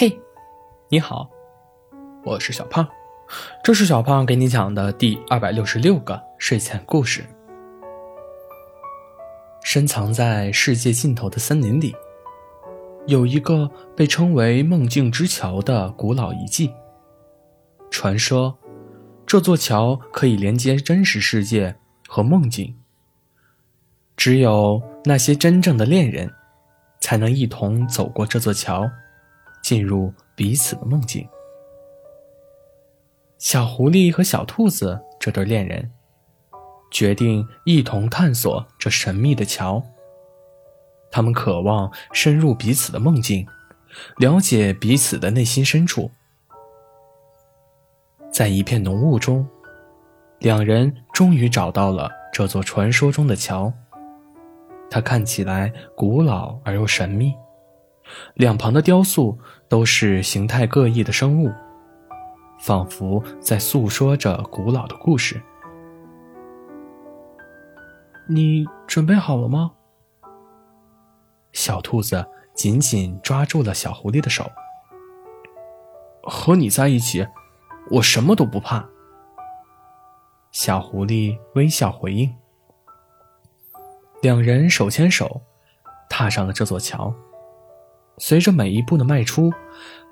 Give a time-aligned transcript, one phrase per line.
[0.00, 0.16] 嘿，
[0.88, 1.28] 你好，
[2.24, 2.86] 我是小胖，
[3.64, 7.24] 这是小胖给你讲的第二百六十六个睡前故事。
[9.64, 11.92] 深藏在世界尽头的森林里，
[13.08, 16.72] 有一个被称为梦境之桥的古老遗迹。
[17.90, 18.56] 传说，
[19.26, 21.74] 这座桥可以连接真实世界
[22.06, 22.72] 和梦境。
[24.16, 26.32] 只有那些真正的恋人，
[27.00, 28.88] 才能一同走过这座桥。
[29.68, 31.28] 进入彼此的梦境。
[33.36, 35.90] 小狐狸和小兔子这对恋人
[36.90, 39.82] 决定一同探索这神秘的桥。
[41.10, 43.46] 他们渴望深入彼此的梦境，
[44.16, 46.10] 了解彼此的内心深处。
[48.32, 49.46] 在一片浓雾中，
[50.38, 53.70] 两人终于找到了这座传说中的桥。
[54.88, 57.34] 它看起来古老而又神秘。
[58.34, 61.52] 两旁的雕塑都是形态各异的生物，
[62.58, 65.40] 仿佛在诉说着古老的故事。
[68.28, 69.72] 你准备好了吗？
[71.52, 74.50] 小兔子紧紧抓住了小狐狸的手。
[76.22, 77.26] 和你在一起，
[77.90, 78.86] 我什么都不怕。
[80.52, 82.34] 小狐狸微笑回应。
[84.20, 85.40] 两人手牵手，
[86.10, 87.14] 踏上了这座桥。
[88.18, 89.52] 随着每一步的迈出，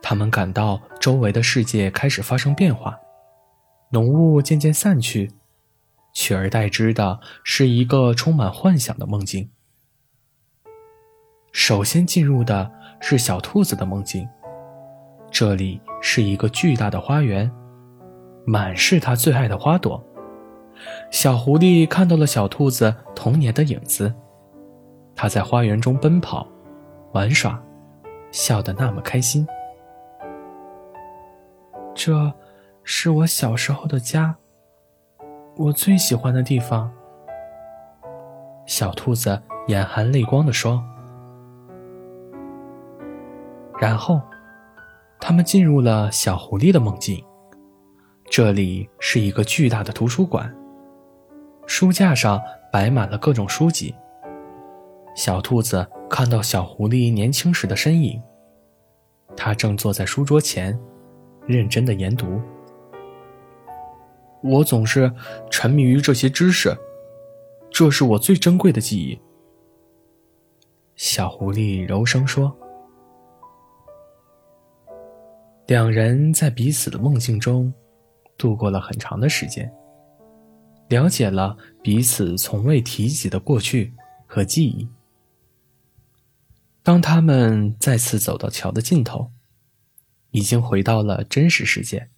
[0.00, 2.96] 他们感到周围的世界开始发生变化，
[3.90, 5.30] 浓雾渐渐散去，
[6.14, 9.50] 取而代之的是一个充满幻想的梦境。
[11.52, 14.28] 首先进入的是小兔子的梦境，
[15.30, 17.50] 这里是一个巨大的花园，
[18.46, 20.02] 满是它最爱的花朵。
[21.10, 24.14] 小狐狸看到了小兔子童年的影子，
[25.14, 26.46] 它在花园中奔跑、
[27.12, 27.60] 玩耍。
[28.36, 29.48] 笑得那么开心，
[31.94, 32.30] 这
[32.84, 34.36] 是我小时候的家，
[35.56, 36.92] 我最喜欢的地方。
[38.66, 40.84] 小兔子眼含泪光地说。
[43.78, 44.20] 然后，
[45.18, 47.24] 他们进入了小狐狸的梦境，
[48.26, 50.54] 这里是一个巨大的图书馆，
[51.66, 52.38] 书架上
[52.70, 53.94] 摆满了各种书籍。
[55.14, 55.86] 小兔子。
[56.08, 58.20] 看到小狐狸年轻时的身影，
[59.36, 60.78] 他正坐在书桌前，
[61.46, 62.40] 认真的研读。
[64.42, 65.12] 我总是
[65.50, 66.76] 沉迷于这些知识，
[67.70, 69.20] 这是我最珍贵的记忆。
[70.94, 72.56] 小狐狸柔声说。
[75.66, 77.74] 两人在彼此的梦境中
[78.38, 79.68] 度过了很长的时间，
[80.88, 83.92] 了解了彼此从未提及的过去
[84.28, 84.88] 和记忆。
[86.86, 89.32] 当他们再次走到桥的尽头，
[90.30, 92.10] 已经回到了真实世界，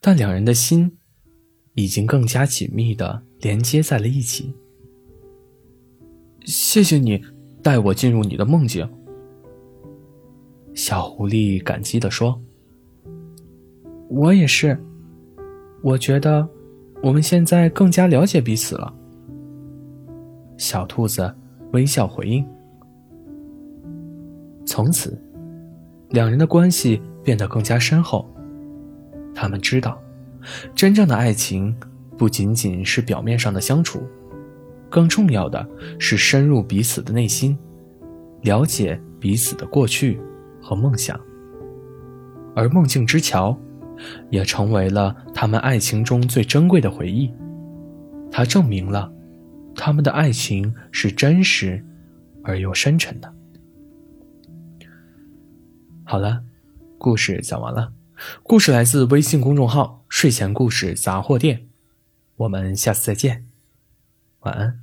[0.00, 0.98] 但两人的心
[1.74, 4.54] 已经更加紧密的连接在了一起。
[6.44, 7.20] 谢谢你
[7.60, 8.88] 带我进入你的梦境，
[10.74, 12.40] 小狐狸感激的说。
[14.08, 14.80] 我也是，
[15.82, 16.48] 我觉得
[17.02, 18.94] 我们现在更加了解彼此了。
[20.56, 21.34] 小兔子
[21.72, 22.46] 微笑回应。
[24.72, 25.22] 从此，
[26.08, 28.26] 两人的关系变得更加深厚。
[29.34, 30.02] 他们知道，
[30.74, 31.76] 真正的爱情
[32.16, 34.02] 不仅仅是表面上的相处，
[34.88, 35.68] 更重要的
[35.98, 37.54] 是深入彼此的内心，
[38.40, 40.18] 了解彼此的过去
[40.62, 41.20] 和梦想。
[42.56, 43.54] 而梦境之桥，
[44.30, 47.30] 也成为了他们爱情中最珍贵的回忆。
[48.30, 49.12] 它证明了，
[49.74, 51.84] 他们的爱情是真实
[52.42, 53.30] 而又深沉的。
[56.12, 56.44] 好了，
[56.98, 57.94] 故事讲完了。
[58.42, 61.70] 故事来自微信公众号“睡前故事杂货店”，
[62.36, 63.46] 我们下次再见，
[64.40, 64.80] 晚安。